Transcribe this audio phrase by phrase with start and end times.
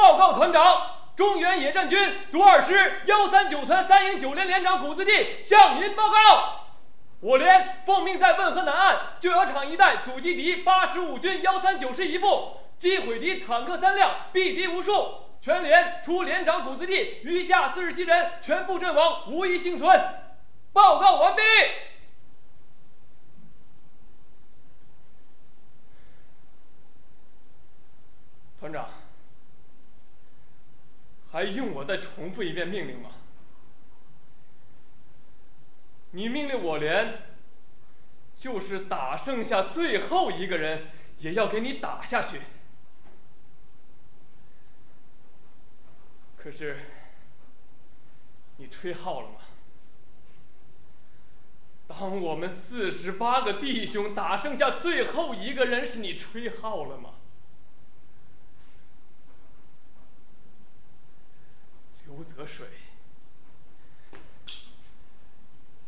[0.00, 0.82] 报告团长，
[1.14, 6.16] 中原野战军独二师幺三九团三营九连连长谷子地向您报告：
[7.20, 15.16] 我连奉命在汶河南岸救窑厂一带阻击敌八十五军幺三九师一部，击毁敌坦克三辆，毙敌无数。
[15.42, 20.02] 全连除连长谷子地，余下四十七人全部阵亡，无一幸存。
[20.72, 21.42] 报告完毕。
[28.60, 28.86] 团长，
[31.40, 33.12] 还用我再重复一遍命令吗？
[36.10, 37.22] 你命令我连，
[38.36, 40.88] 就是打剩下最后一个人，
[41.20, 42.42] 也要给你打下去。
[46.36, 46.78] 可是，
[48.58, 49.36] 你吹号了吗？
[51.88, 57.14] 当我们四十八个弟兄打剩下最后一个人时，你吹号了吗？
[62.06, 62.66] 刘泽水，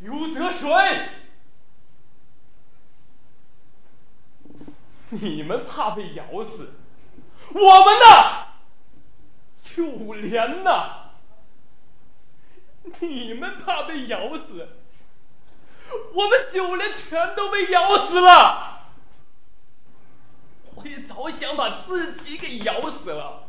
[0.00, 1.08] 刘泽水，
[5.10, 6.74] 你们怕被咬死，
[7.54, 8.48] 我们呢？
[9.62, 11.10] 九连呐！
[13.00, 14.68] 你们怕被咬死，
[16.12, 18.88] 我们九连全都被咬死了。
[20.74, 23.47] 我也早想把自己给咬死了。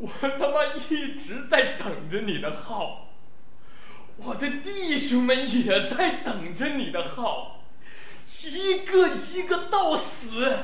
[0.00, 3.08] 我他妈一直在等着你的号，
[4.16, 7.62] 我的弟兄们也在等着你的号，
[8.44, 10.56] 一个一个到死。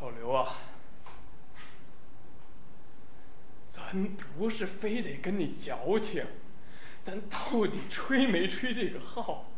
[0.00, 0.56] 老刘啊，
[3.70, 6.24] 咱不是非得跟你矫情。
[7.04, 9.50] 咱到底吹没吹这个号？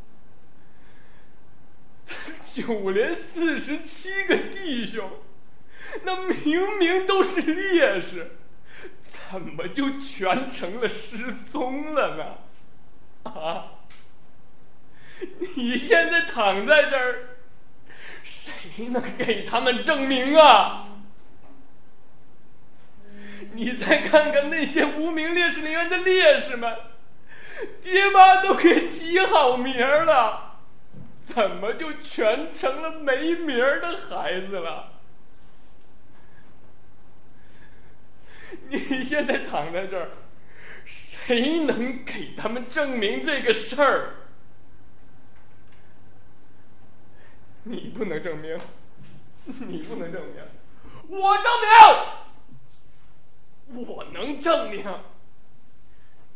[2.07, 5.11] 咱九连四十七个弟兄，
[6.05, 8.39] 那明明都是烈士，
[9.31, 13.31] 怎么就全成了失踪了呢？
[13.31, 13.73] 啊！
[15.57, 17.37] 你现在躺在这儿，
[18.23, 20.89] 谁能给他们证明啊？
[23.53, 26.75] 你再看看那些无名烈士陵园的烈士们。
[27.85, 30.57] 爹妈都给起好名了，
[31.27, 34.93] 怎么就全成了没名的孩子了？
[38.71, 40.09] 你现在躺在这儿，
[40.87, 44.15] 谁能给他们证明这个事儿？
[47.65, 48.59] 你不能证明，
[49.45, 50.43] 你不能证明，
[51.09, 51.45] 我证
[53.75, 54.83] 明，我能证明。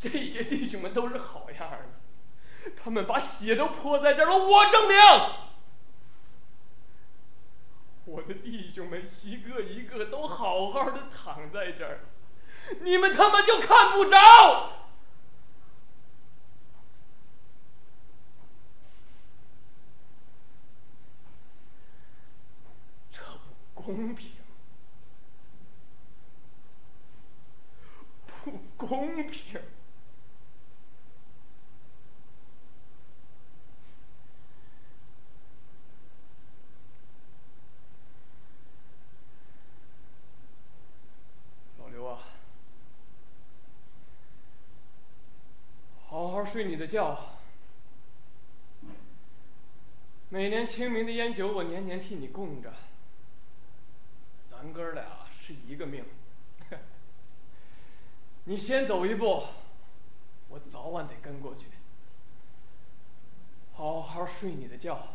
[0.00, 4.96] 这些弟兄们都是好样的，他们把血都泼在这儿了，我证明，
[8.04, 12.00] 我的弟兄们一个一个都好好的躺在这儿，
[12.82, 14.72] 你们他妈就看不着，
[23.10, 23.20] 这
[23.74, 24.30] 不公平，
[28.44, 29.60] 不公平。
[46.10, 47.36] 好好睡你的觉。
[50.30, 52.72] 每年清明的烟酒，我年年替你供着。
[54.46, 55.04] 咱哥俩
[55.40, 56.04] 是一个命。
[58.44, 59.44] 你先走一步，
[60.48, 61.66] 我早晚得跟过去。
[63.74, 65.08] 好好睡你的觉。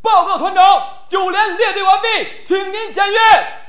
[0.00, 3.61] 报告团长，九连列队完毕，请您检阅。